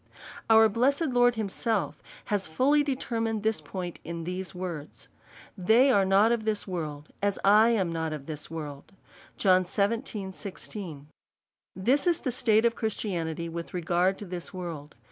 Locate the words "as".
7.21-7.37